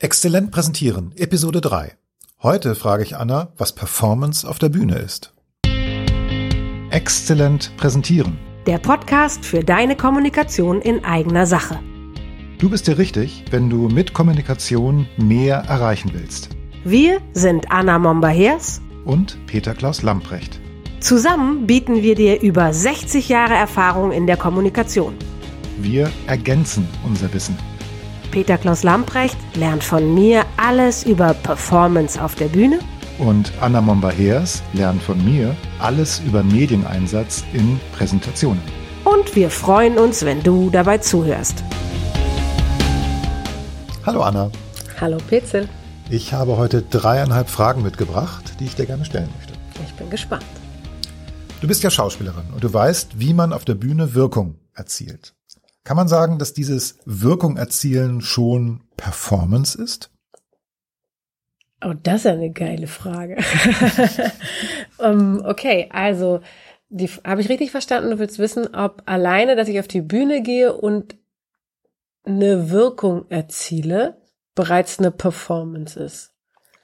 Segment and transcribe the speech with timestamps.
[0.00, 1.96] Exzellent präsentieren, Episode 3.
[2.40, 5.34] Heute frage ich Anna, was Performance auf der Bühne ist.
[6.90, 8.38] Exzellent präsentieren.
[8.68, 11.80] Der Podcast für deine Kommunikation in eigener Sache.
[12.60, 16.50] Du bist dir richtig, wenn du mit Kommunikation mehr erreichen willst.
[16.84, 20.60] Wir sind Anna Momba-Hers Und Peter Klaus Lamprecht.
[21.00, 25.16] Zusammen bieten wir dir über 60 Jahre Erfahrung in der Kommunikation.
[25.78, 27.56] Wir ergänzen unser Wissen.
[28.30, 32.78] Peter Klaus Lamprecht lernt von mir alles über Performance auf der Bühne
[33.18, 38.60] Und Anna Momba-Hers lernt von mir alles über Medieneinsatz in Präsentationen.
[39.04, 41.64] und wir freuen uns, wenn du dabei zuhörst.
[44.04, 44.50] Hallo Anna.
[45.00, 45.68] Hallo Petzel,
[46.10, 49.54] Ich habe heute dreieinhalb Fragen mitgebracht, die ich dir gerne stellen möchte.
[49.86, 50.44] ich bin gespannt.
[51.60, 55.34] Du bist ja Schauspielerin und du weißt, wie man auf der Bühne Wirkung erzielt.
[55.88, 60.10] Kann man sagen, dass dieses Wirkung erzielen schon Performance ist?
[61.82, 63.38] Oh, das ist eine geile Frage.
[64.98, 66.40] um, okay, also
[66.90, 68.10] die habe ich richtig verstanden.
[68.10, 71.16] Du willst wissen, ob alleine, dass ich auf die Bühne gehe und
[72.22, 74.20] eine Wirkung erziele,
[74.54, 76.34] bereits eine Performance ist.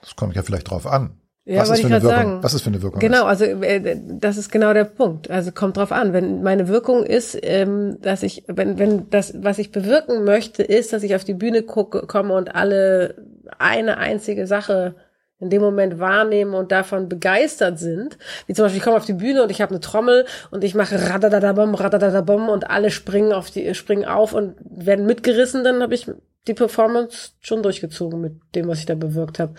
[0.00, 1.20] Das kommt ja vielleicht drauf an.
[1.46, 2.42] Ja, was, ist für ich eine Wirkung, sagen.
[2.42, 3.00] was ist für eine Wirkung?
[3.00, 5.30] Genau, also äh, das ist genau der Punkt.
[5.30, 6.14] Also kommt drauf an.
[6.14, 10.94] Wenn meine Wirkung ist, ähm, dass ich, wenn wenn das, was ich bewirken möchte, ist,
[10.94, 13.16] dass ich auf die Bühne gucke, komme und alle
[13.58, 14.94] eine einzige Sache
[15.38, 18.16] in dem Moment wahrnehmen und davon begeistert sind.
[18.46, 20.74] Wie zum Beispiel, ich komme auf die Bühne und ich habe eine Trommel und ich
[20.74, 25.94] mache radadadabom, radadadabom und alle springen auf die, springen auf und werden mitgerissen, dann habe
[25.94, 26.10] ich
[26.46, 29.54] die Performance schon durchgezogen mit dem, was ich da bewirkt habe.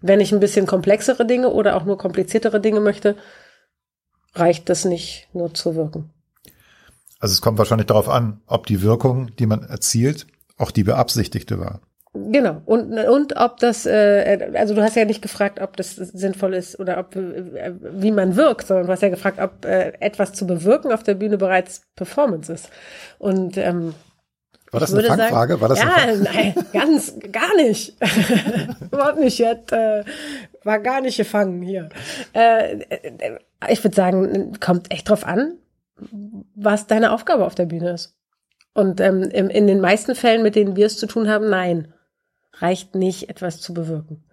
[0.00, 3.16] Wenn ich ein bisschen komplexere Dinge oder auch nur kompliziertere Dinge möchte,
[4.34, 6.10] reicht das nicht nur zu wirken.
[7.18, 11.58] Also es kommt wahrscheinlich darauf an, ob die Wirkung, die man erzielt, auch die beabsichtigte
[11.58, 11.80] war.
[12.14, 12.62] Genau.
[12.64, 16.78] Und, und ob das, äh, also du hast ja nicht gefragt, ob das sinnvoll ist
[16.80, 20.46] oder ob, äh, wie man wirkt, sondern du hast ja gefragt, ob äh, etwas zu
[20.46, 22.70] bewirken auf der Bühne bereits Performance ist.
[23.18, 23.94] Und ähm,
[24.70, 25.54] War das eine Fangfrage?
[25.54, 27.96] Sagen, War das ja, nein, ganz, gar nicht.
[28.92, 29.38] Überhaupt nicht.
[29.38, 30.04] Jetzt, äh,
[30.64, 31.88] war gar nicht gefangen hier.
[32.32, 32.84] Äh,
[33.68, 35.54] ich würde sagen, kommt echt drauf an,
[36.54, 38.14] was deine Aufgabe auf der Bühne ist.
[38.74, 41.92] Und ähm, in, in den meisten Fällen, mit denen wir es zu tun haben, nein,
[42.54, 44.24] reicht nicht, etwas zu bewirken.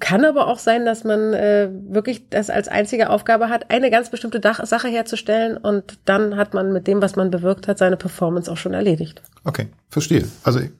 [0.00, 4.08] Kann aber auch sein, dass man äh, wirklich das als einzige Aufgabe hat, eine ganz
[4.08, 7.98] bestimmte Dach Sache herzustellen und dann hat man mit dem, was man bewirkt hat, seine
[7.98, 9.22] Performance auch schon erledigt.
[9.44, 10.26] Okay, verstehe.
[10.42, 10.70] Also ich,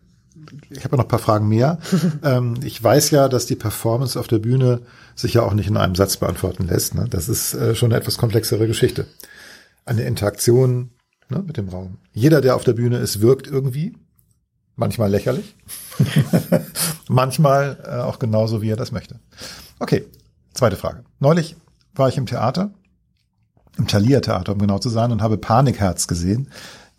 [0.71, 1.79] ich habe noch ein paar Fragen mehr.
[2.23, 4.81] ähm, ich weiß ja, dass die Performance auf der Bühne
[5.15, 6.95] sich ja auch nicht in einem Satz beantworten lässt.
[6.95, 7.07] Ne?
[7.09, 9.07] Das ist äh, schon eine etwas komplexere Geschichte.
[9.85, 10.91] Eine Interaktion
[11.29, 11.99] ne, mit dem Raum.
[12.13, 13.97] Jeder, der auf der Bühne ist, wirkt irgendwie.
[14.77, 15.55] Manchmal lächerlich.
[17.09, 19.21] Manchmal äh, auch genauso, wie er das möchte.
[19.79, 20.05] Okay,
[20.53, 21.05] zweite Frage.
[21.21, 21.57] Neulich
[21.95, 22.73] war ich im Theater,
[23.79, 26.49] im Thalia Theater, um genau zu sein, und habe Panikherz gesehen,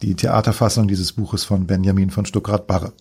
[0.01, 2.93] die Theaterfassung dieses Buches von Benjamin von Stuckrad-Barre.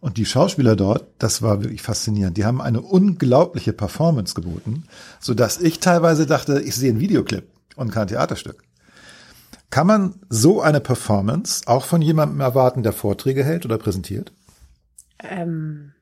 [0.00, 2.36] Und die Schauspieler dort, das war wirklich faszinierend.
[2.36, 4.84] Die haben eine unglaubliche Performance geboten,
[5.20, 8.62] so dass ich teilweise dachte, ich sehe ein Videoclip und kein Theaterstück.
[9.70, 14.32] Kann man so eine Performance auch von jemandem erwarten, der Vorträge hält oder präsentiert?
[15.18, 15.92] Ähm,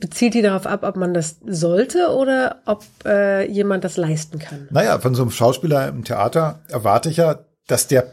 [0.00, 4.68] bezieht die darauf ab, ob man das sollte oder ob äh, jemand das leisten kann?
[4.70, 8.12] Naja, von so einem Schauspieler im Theater erwarte ich ja, dass der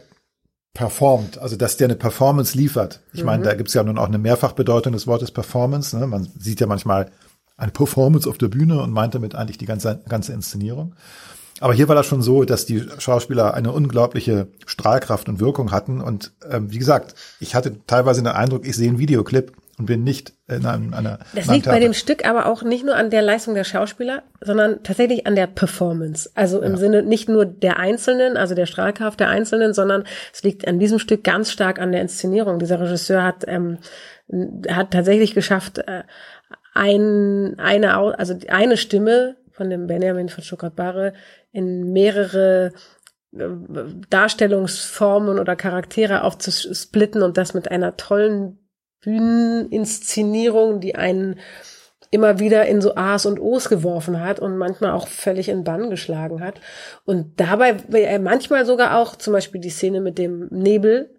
[0.74, 3.00] performt, also dass der eine Performance liefert.
[3.12, 5.96] Ich meine, da gibt's ja nun auch eine Mehrfachbedeutung des Wortes Performance.
[5.98, 6.06] Ne?
[6.06, 7.10] Man sieht ja manchmal
[7.58, 10.94] eine Performance auf der Bühne und meint damit eigentlich die ganze, ganze Inszenierung.
[11.60, 16.00] Aber hier war das schon so, dass die Schauspieler eine unglaubliche Strahlkraft und Wirkung hatten.
[16.00, 20.04] Und ähm, wie gesagt, ich hatte teilweise den Eindruck, ich sehe einen Videoclip und bin
[20.04, 21.18] nicht in einem, einer.
[21.34, 24.84] Das liegt bei dem Stück aber auch nicht nur an der Leistung der Schauspieler, sondern
[24.84, 26.30] tatsächlich an der Performance.
[26.36, 30.68] Also im Sinne nicht nur der Einzelnen, also der Strahlkraft der Einzelnen, sondern es liegt
[30.68, 32.60] an diesem Stück ganz stark an der Inszenierung.
[32.60, 33.78] Dieser Regisseur hat, ähm,
[34.68, 36.04] hat tatsächlich geschafft, äh,
[36.74, 41.12] ein, eine, also eine Stimme von dem Benjamin von Stuttgart-Barre
[41.50, 42.70] in mehrere
[43.36, 43.48] äh,
[44.10, 48.61] Darstellungsformen oder Charaktere aufzusplitten und das mit einer tollen
[49.02, 51.38] Bühneninszenierung, die einen
[52.10, 55.88] immer wieder in so A's und O's geworfen hat und manchmal auch völlig in Bann
[55.88, 56.60] geschlagen hat.
[57.04, 57.76] Und dabei,
[58.18, 61.10] manchmal sogar auch, zum Beispiel die Szene mit dem Nebel,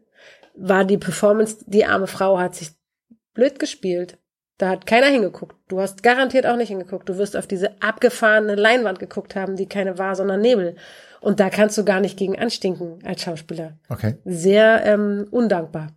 [0.56, 2.72] war die Performance, die arme Frau hat sich
[3.34, 4.20] blöd gespielt.
[4.60, 5.56] Da hat keiner hingeguckt.
[5.68, 7.10] Du hast garantiert auch nicht hingeguckt.
[7.10, 10.76] Du wirst auf diese abgefahrene Leinwand geguckt haben, die keine war, sondern Nebel.
[11.22, 13.80] Und da kannst du gar nicht gegen anstinken als Schauspieler.
[13.90, 14.18] Okay.
[14.26, 15.88] Sehr ähm, undankbar.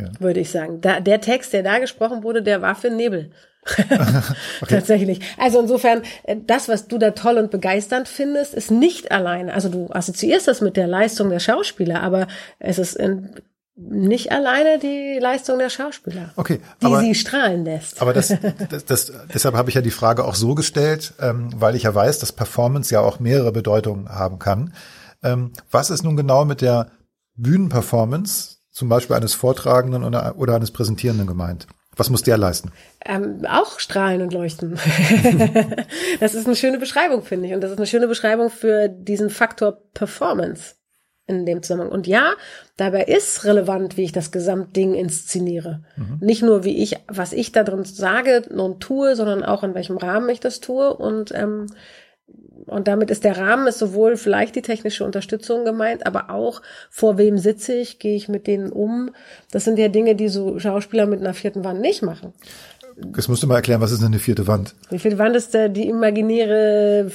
[0.00, 0.20] Ja.
[0.20, 0.80] würde ich sagen.
[0.80, 3.30] Da, der Text, der da gesprochen wurde, der war für Nebel.
[4.68, 5.20] Tatsächlich.
[5.38, 9.52] Also insofern, äh, das, was du da toll und begeisternd findest, ist nicht alleine.
[9.52, 12.26] Also du assoziierst das mit der Leistung der Schauspieler, aber
[12.58, 13.34] es ist in,
[13.76, 18.00] nicht alleine die Leistung der Schauspieler, okay, die aber, sie strahlen lässt.
[18.00, 18.28] Aber das,
[18.70, 21.94] das, das deshalb habe ich ja die Frage auch so gestellt, ähm, weil ich ja
[21.94, 24.74] weiß, dass Performance ja auch mehrere Bedeutungen haben kann.
[25.22, 26.90] Ähm, was ist nun genau mit der
[27.36, 31.66] Bühnenperformance, zum Beispiel eines Vortragenden oder, oder eines Präsentierenden gemeint?
[31.96, 32.72] Was muss der leisten?
[33.04, 34.78] Ähm, auch strahlen und leuchten.
[36.20, 37.52] das ist eine schöne Beschreibung, finde ich.
[37.52, 40.76] Und das ist eine schöne Beschreibung für diesen Faktor Performance
[41.26, 41.92] in dem Zusammenhang.
[41.92, 42.32] Und ja,
[42.78, 45.82] dabei ist relevant, wie ich das Gesamtding inszeniere.
[45.96, 46.18] Mhm.
[46.20, 49.98] Nicht nur, wie ich, was ich da drin sage und tue, sondern auch in welchem
[49.98, 50.96] Rahmen ich das tue.
[50.96, 51.66] Und ähm,
[52.70, 57.18] und damit ist der Rahmen ist sowohl vielleicht die technische Unterstützung gemeint, aber auch vor
[57.18, 59.10] wem sitze ich, gehe ich mit denen um.
[59.50, 62.32] Das sind ja Dinge, die so Schauspieler mit einer vierten Wand nicht machen.
[63.12, 64.74] Das musst du mal erklären, was ist denn eine vierte Wand?
[64.90, 67.10] Die vierte Wand ist äh, die imaginäre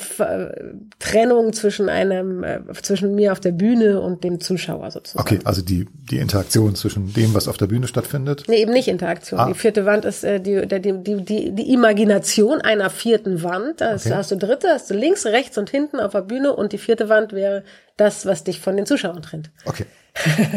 [1.00, 5.22] Trennung zwischen einem, äh, zwischen mir auf der Bühne und dem Zuschauer sozusagen.
[5.22, 8.44] Okay, also die, die Interaktion zwischen dem, was auf der Bühne stattfindet?
[8.48, 9.40] Nee, eben nicht Interaktion.
[9.40, 9.48] Ah.
[9.48, 13.82] Die vierte Wand ist äh, die, die, die, die, die Imagination einer vierten Wand.
[13.82, 14.12] Da okay.
[14.14, 17.10] hast du dritte, hast du links, rechts und hinten auf der Bühne und die vierte
[17.10, 17.64] Wand wäre
[17.98, 19.52] das, was dich von den Zuschauern trennt.
[19.66, 19.86] Okay,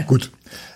[0.07, 0.31] gut.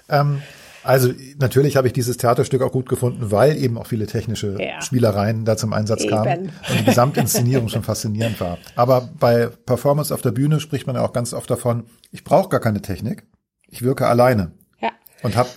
[0.08, 0.42] ähm,
[0.84, 4.80] also natürlich habe ich dieses Theaterstück auch gut gefunden, weil eben auch viele technische ja.
[4.80, 8.58] Spielereien da zum Einsatz kamen und die Gesamtinszenierung schon faszinierend war.
[8.74, 12.48] Aber bei Performance auf der Bühne spricht man ja auch ganz oft davon, ich brauche
[12.48, 13.24] gar keine Technik,
[13.68, 14.90] ich wirke alleine ja.
[15.22, 15.48] und habe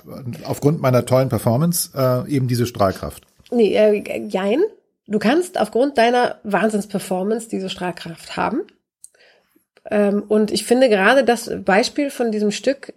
[0.44, 3.25] aufgrund meiner tollen Performance äh, eben diese Strahlkraft.
[3.51, 4.62] Nee, äh, jein.
[5.07, 8.62] Du kannst aufgrund deiner Wahnsinnsperformance diese Strahlkraft haben.
[9.89, 12.94] Ähm, und ich finde gerade das Beispiel von diesem Stück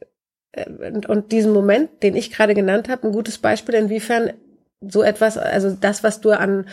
[0.56, 4.32] und, und diesen Moment, den ich gerade genannt habe, ein gutes Beispiel, inwiefern
[4.80, 6.66] so etwas, also das, was du an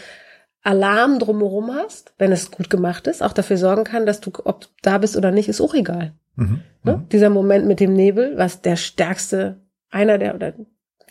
[0.64, 4.62] Alarm drumherum hast, wenn es gut gemacht ist, auch dafür sorgen kann, dass du, ob
[4.62, 6.14] du da bist oder nicht, ist auch egal.
[6.36, 6.98] Mhm, ne?
[6.98, 7.10] Mhm.
[7.10, 10.54] Dieser Moment mit dem Nebel, was der stärkste, einer der, oder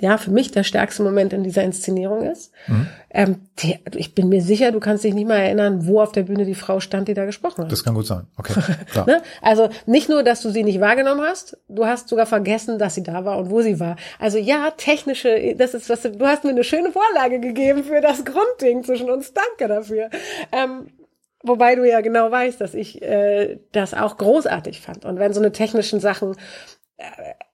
[0.00, 2.52] ja, für mich der stärkste Moment in dieser Inszenierung ist.
[2.66, 2.86] Mhm.
[3.10, 6.24] Ähm, die, ich bin mir sicher, du kannst dich nicht mal erinnern, wo auf der
[6.24, 7.72] Bühne die Frau stand, die da gesprochen hat.
[7.72, 8.26] Das kann gut sein.
[8.36, 8.54] Okay.
[8.90, 9.06] Klar.
[9.06, 9.22] ne?
[9.40, 13.04] Also nicht nur, dass du sie nicht wahrgenommen hast, du hast sogar vergessen, dass sie
[13.04, 13.96] da war und wo sie war.
[14.18, 18.24] Also ja, technische, das ist was, du hast mir eine schöne Vorlage gegeben für das
[18.24, 19.32] Grundding zwischen uns.
[19.32, 20.10] Danke dafür.
[20.50, 20.88] Ähm,
[21.46, 25.04] Wobei du ja genau weißt, dass ich äh, das auch großartig fand.
[25.04, 26.36] Und wenn so eine technischen Sachen
[26.96, 27.04] äh,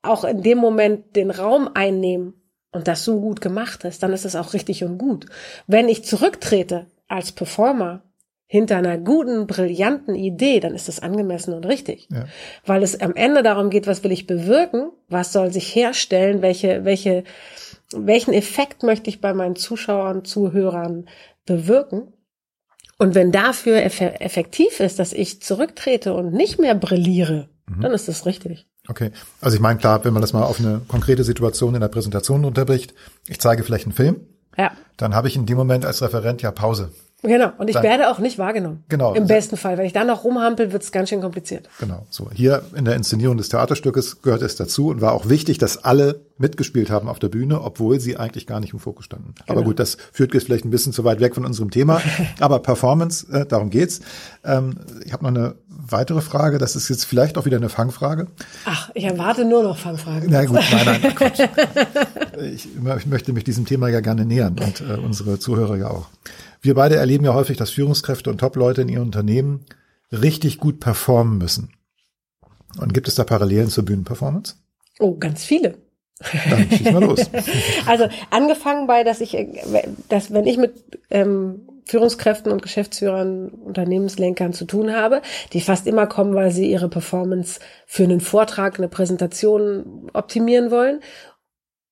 [0.02, 2.34] auch in dem Moment den Raum einnehmen
[2.72, 5.26] und das so gut gemacht ist, dann ist es auch richtig und gut.
[5.66, 8.02] Wenn ich zurücktrete als Performer
[8.46, 12.08] hinter einer guten, brillanten Idee, dann ist es angemessen und richtig.
[12.10, 12.26] Ja.
[12.64, 16.84] Weil es am Ende darum geht, was will ich bewirken, was soll sich herstellen, welche,
[16.84, 17.24] welche,
[17.92, 21.08] welchen Effekt möchte ich bei meinen Zuschauern, Zuhörern
[21.46, 22.12] bewirken.
[22.98, 27.80] Und wenn dafür effektiv ist, dass ich zurücktrete und nicht mehr brilliere, mhm.
[27.82, 28.66] dann ist es richtig.
[28.88, 29.10] Okay,
[29.40, 32.44] also ich meine, klar, wenn man das mal auf eine konkrete Situation in der Präsentation
[32.44, 32.94] unterbricht,
[33.28, 34.20] ich zeige vielleicht einen Film,
[34.56, 34.72] ja.
[34.96, 36.90] dann habe ich in dem Moment als Referent ja Pause.
[37.22, 38.84] Genau, und ich dann, werde auch nicht wahrgenommen.
[38.88, 39.14] Genau.
[39.14, 39.76] Im besten Fall.
[39.76, 41.68] Wenn ich dann noch rumhampel, wird es ganz schön kompliziert.
[41.78, 42.30] Genau, so.
[42.32, 46.22] Hier in der Inszenierung des Theaterstückes gehört es dazu und war auch wichtig, dass alle
[46.40, 49.34] mitgespielt haben auf der Bühne, obwohl sie eigentlich gar nicht im Fokus standen.
[49.34, 49.58] Genau.
[49.58, 52.00] Aber gut, das führt jetzt vielleicht ein bisschen zu weit weg von unserem Thema.
[52.40, 54.00] Aber Performance, äh, darum geht's.
[54.42, 58.26] Ähm, ich habe noch eine weitere Frage, das ist jetzt vielleicht auch wieder eine Fangfrage.
[58.64, 60.30] Ach, ich erwarte nur noch Fangfragen.
[60.30, 61.40] Na gut, nein, nein, Quatsch.
[62.52, 66.08] ich, ich möchte mich diesem Thema ja gerne nähern und äh, unsere Zuhörer ja auch.
[66.62, 69.64] Wir beide erleben ja häufig, dass Führungskräfte und Top-Leute in ihren Unternehmen
[70.12, 71.70] richtig gut performen müssen.
[72.78, 74.54] Und gibt es da Parallelen zur Bühnenperformance?
[74.98, 75.78] Oh, ganz viele.
[76.48, 77.30] Dann schieß mal los.
[77.86, 79.36] also angefangen bei, dass ich,
[80.08, 80.74] dass wenn ich mit
[81.10, 85.22] ähm, Führungskräften und Geschäftsführern, Unternehmenslenkern zu tun habe,
[85.52, 91.00] die fast immer kommen, weil sie ihre Performance für einen Vortrag, eine Präsentation optimieren wollen.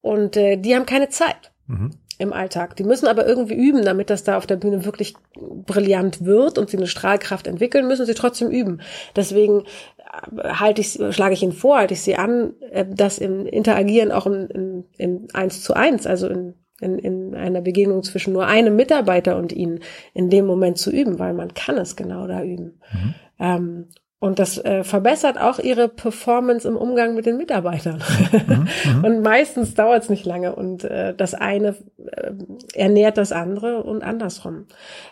[0.01, 1.53] Und äh, die haben keine Zeit.
[1.67, 2.75] Mhm im Alltag.
[2.77, 6.69] Die müssen aber irgendwie üben, damit das da auf der Bühne wirklich brillant wird und
[6.69, 8.81] sie eine Strahlkraft entwickeln, müssen sie trotzdem üben.
[9.15, 9.63] Deswegen
[9.98, 9.98] äh,
[10.43, 14.27] halte ich, schlage ich ihnen vor, halte ich sie an, äh, das im Interagieren auch
[14.27, 18.77] in, in, in eins zu eins, also in, in, in einer Begegnung zwischen nur einem
[18.77, 19.81] Mitarbeiter und ihnen
[20.15, 22.81] in dem Moment zu üben, weil man kann es genau da üben.
[22.93, 23.15] Mhm.
[23.39, 23.85] Ähm,
[24.21, 28.03] und das äh, verbessert auch ihre Performance im Umgang mit den Mitarbeitern.
[28.33, 29.05] Mhm, mhm.
[29.05, 32.33] und meistens dauert es nicht lange und äh, das eine äh,
[32.75, 34.67] ernährt das andere und andersrum.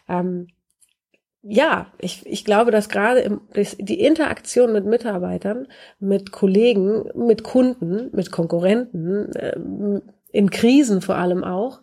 [0.09, 0.49] Ähm,
[1.49, 3.41] ja, ich, ich glaube, dass gerade im,
[3.79, 5.67] die Interaktion mit Mitarbeitern,
[6.01, 9.57] mit Kollegen, mit Kunden, mit Konkurrenten, äh,
[10.33, 11.81] in Krisen vor allem auch.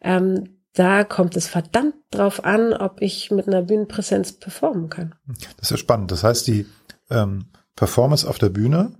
[0.00, 5.14] Ähm, da kommt es verdammt drauf an, ob ich mit einer Bühnenpräsenz performen kann.
[5.58, 6.10] Das ist ja spannend.
[6.10, 6.64] Das heißt, die
[7.10, 7.44] ähm,
[7.76, 8.92] Performance auf der Bühne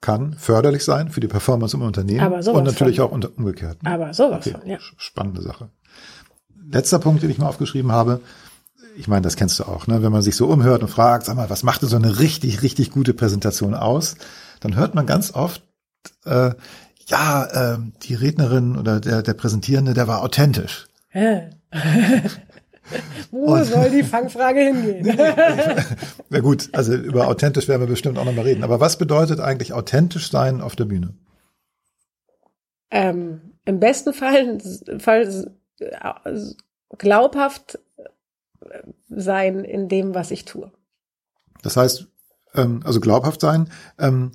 [0.00, 3.06] kann förderlich sein für die Performance im Unternehmen Aber sowas und natürlich von.
[3.06, 3.82] auch unter, umgekehrt.
[3.82, 3.90] ne?
[3.90, 4.78] Aber sowas Okay, von, ja.
[4.96, 5.68] Spannende Sache.
[6.72, 8.20] Letzter Punkt, den ich mal aufgeschrieben habe.
[8.96, 10.02] Ich meine, das kennst du auch, ne?
[10.02, 12.62] Wenn man sich so umhört und fragt, sag mal, was macht denn so eine richtig,
[12.62, 14.16] richtig gute Präsentation aus?
[14.60, 15.62] Dann hört man ganz oft,
[16.24, 16.50] äh,
[17.06, 20.86] ja, äh, die Rednerin oder der, der Präsentierende, der war authentisch.
[23.30, 25.16] Wo soll die Fangfrage hingehen?
[26.28, 28.64] Na gut, also über authentisch werden wir bestimmt auch nochmal reden.
[28.64, 31.14] Aber was bedeutet eigentlich authentisch sein auf der Bühne?
[32.90, 34.58] ähm, Im besten Fall,
[34.98, 36.40] Fall äh,
[36.98, 37.78] glaubhaft
[39.08, 40.70] sein in dem, was ich tue.
[41.62, 42.08] Das heißt,
[42.54, 44.32] ähm, also glaubhaft sein, ähm,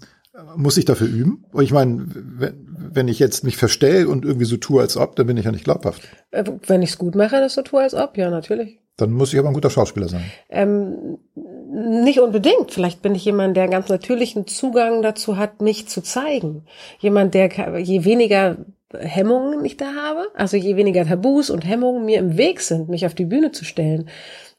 [0.55, 1.45] muss ich dafür üben?
[1.51, 5.15] Und ich meine, wenn, wenn ich jetzt mich verstell und irgendwie so tue, als ob,
[5.15, 6.01] dann bin ich ja nicht glaubhaft.
[6.31, 8.79] Äh, Wenn ich es gut mache, das so tue, als ob, ja, natürlich.
[8.97, 10.23] Dann muss ich aber ein guter Schauspieler sein.
[10.49, 12.71] Ähm, nicht unbedingt.
[12.71, 16.65] Vielleicht bin ich jemand, der einen ganz natürlichen Zugang dazu hat, mich zu zeigen.
[16.99, 18.57] Jemand, der je weniger
[18.99, 23.05] Hemmungen ich da habe, also je weniger Tabus und Hemmungen mir im Weg sind, mich
[23.05, 24.09] auf die Bühne zu stellen,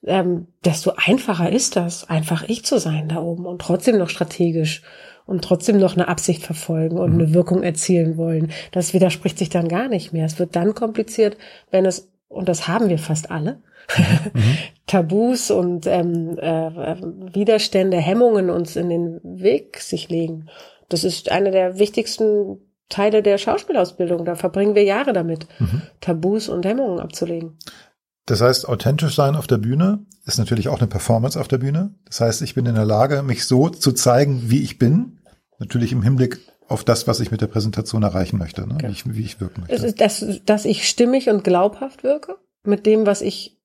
[0.05, 4.83] ähm, desto einfacher ist das, einfach ich zu sein da oben und trotzdem noch strategisch
[5.27, 8.53] und trotzdem noch eine Absicht verfolgen und eine Wirkung erzielen wollen.
[8.71, 10.25] Das widerspricht sich dann gar nicht mehr.
[10.25, 11.37] Es wird dann kompliziert,
[11.71, 13.61] wenn es, und das haben wir fast alle,
[14.87, 16.97] Tabus und ähm, äh,
[17.35, 20.49] Widerstände, Hemmungen uns in den Weg sich legen.
[20.89, 24.25] Das ist eine der wichtigsten Teile der Schauspielausbildung.
[24.25, 25.47] Da verbringen wir Jahre damit,
[26.01, 27.59] Tabus und Hemmungen abzulegen.
[28.27, 31.95] Das heißt, authentisch sein auf der Bühne ist natürlich auch eine Performance auf der Bühne.
[32.07, 35.21] Das heißt, ich bin in der Lage, mich so zu zeigen, wie ich bin.
[35.59, 38.79] Natürlich im Hinblick auf das, was ich mit der Präsentation erreichen möchte, ne?
[38.83, 39.87] wie, ich, wie ich wirken möchte.
[39.87, 43.57] ist, dass, dass ich stimmig und glaubhaft wirke mit dem, was ich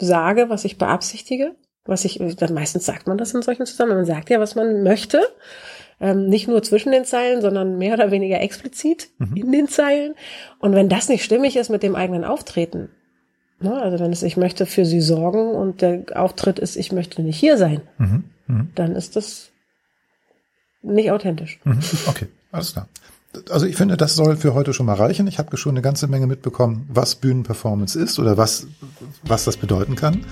[0.00, 4.06] sage, was ich beabsichtige, was ich, dann meistens sagt man das in solchen Zusammenhängen.
[4.06, 5.20] Man sagt ja, was man möchte.
[6.00, 10.14] Ähm, nicht nur zwischen den Zeilen, sondern mehr oder weniger explizit in den Zeilen.
[10.58, 12.88] Und wenn das nicht stimmig ist mit dem eigenen Auftreten,
[13.60, 17.22] ne, also wenn es, ich möchte für sie sorgen und der Auftritt ist, ich möchte
[17.22, 18.24] nicht hier sein, Mhm.
[18.46, 18.68] Mhm.
[18.74, 19.50] dann ist das
[20.82, 21.60] nicht authentisch.
[21.64, 21.78] Mhm.
[22.06, 22.88] Okay, alles klar.
[23.50, 25.26] Also ich finde, das soll für heute schon mal reichen.
[25.26, 28.66] Ich habe schon eine ganze Menge mitbekommen, was Bühnenperformance ist oder was,
[29.24, 30.24] was das bedeuten kann.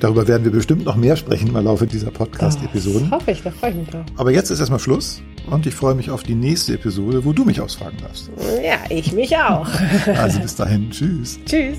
[0.00, 3.10] Darüber werden wir bestimmt noch mehr sprechen im Laufe dieser Podcast-Episoden.
[3.10, 4.04] Das hoffe ich, da freue ich mich drauf.
[4.16, 7.44] Aber jetzt ist erstmal Schluss und ich freue mich auf die nächste Episode, wo du
[7.44, 8.30] mich ausfragen darfst.
[8.64, 9.68] Ja, ich mich auch.
[10.16, 11.38] Also bis dahin, tschüss.
[11.44, 11.76] Tschüss.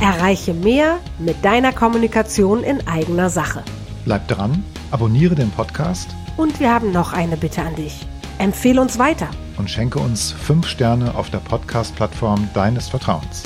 [0.00, 3.62] Erreiche mehr mit deiner Kommunikation in eigener Sache.
[4.04, 8.06] Bleib dran, abonniere den Podcast Und wir haben noch eine Bitte an dich.
[8.38, 9.28] Empfehle uns weiter.
[9.58, 13.44] und schenke uns fünf Sterne auf der Podcast-Plattform deines Vertrauens.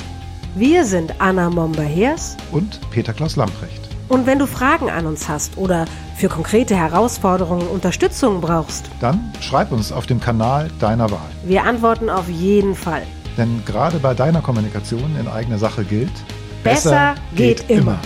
[0.55, 3.81] Wir sind Anna Momber-Hers Und Peter Klaus Lamprecht.
[4.09, 5.85] und wenn du Fragen an uns hast oder
[6.17, 11.29] für konkrete Herausforderungen Unterstützung brauchst, Dann schreib uns auf dem Kanal deiner Wahl.
[11.45, 13.03] wir antworten auf jeden Fall.
[13.37, 16.11] Denn gerade bei deiner Kommunikation in eigener Sache gilt,
[16.63, 17.97] Besser geht immer.